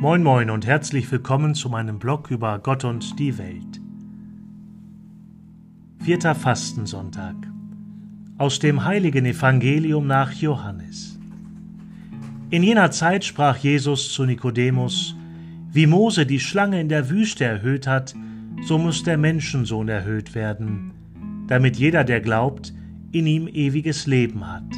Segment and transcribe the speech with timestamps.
[0.00, 3.80] Moin moin und herzlich willkommen zu meinem Blog über Gott und die Welt.
[5.98, 7.34] Vierter Fastensonntag
[8.38, 11.18] aus dem heiligen Evangelium nach Johannes.
[12.50, 15.16] In jener Zeit sprach Jesus zu Nikodemus,
[15.72, 18.14] wie Mose die Schlange in der Wüste erhöht hat,
[18.62, 20.92] so muss der Menschensohn erhöht werden,
[21.48, 22.72] damit jeder, der glaubt,
[23.10, 24.72] in ihm ewiges Leben hat.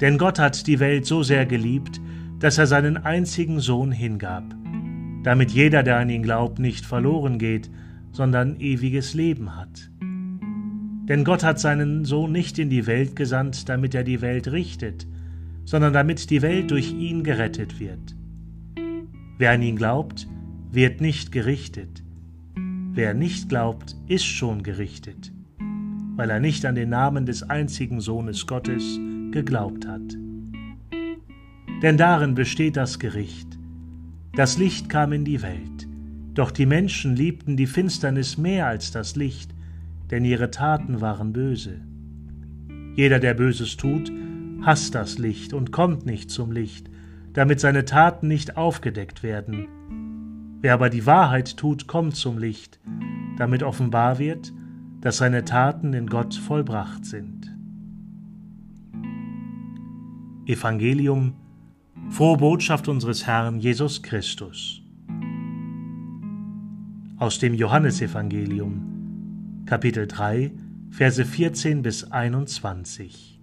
[0.00, 2.00] Denn Gott hat die Welt so sehr geliebt,
[2.40, 4.44] dass er seinen einzigen Sohn hingab,
[5.22, 7.70] damit jeder, der an ihn glaubt, nicht verloren geht,
[8.12, 9.90] sondern ewiges Leben hat.
[10.00, 15.06] Denn Gott hat seinen Sohn nicht in die Welt gesandt, damit er die Welt richtet,
[15.64, 18.16] sondern damit die Welt durch ihn gerettet wird.
[19.38, 20.26] Wer an ihn glaubt,
[20.70, 22.02] wird nicht gerichtet.
[22.92, 25.32] Wer nicht glaubt, ist schon gerichtet,
[26.16, 28.98] weil er nicht an den Namen des einzigen Sohnes Gottes
[29.30, 30.16] geglaubt hat.
[31.82, 33.58] Denn darin besteht das Gericht.
[34.34, 35.88] Das Licht kam in die Welt,
[36.34, 39.54] doch die Menschen liebten die Finsternis mehr als das Licht,
[40.10, 41.80] denn ihre Taten waren böse.
[42.96, 44.12] Jeder, der Böses tut,
[44.62, 46.90] hasst das Licht und kommt nicht zum Licht,
[47.32, 49.66] damit seine Taten nicht aufgedeckt werden.
[50.60, 52.78] Wer aber die Wahrheit tut, kommt zum Licht,
[53.38, 54.52] damit offenbar wird,
[55.00, 57.56] dass seine Taten in Gott vollbracht sind.
[60.46, 61.34] Evangelium
[62.10, 64.82] Frohe Botschaft unseres Herrn Jesus Christus.
[67.18, 70.52] Aus dem Johannesevangelium, Kapitel 3,
[70.90, 73.40] Verse 14 bis 21.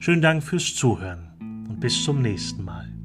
[0.00, 2.97] Schönen Dank fürs Zuhören und bis zum nächsten Mal.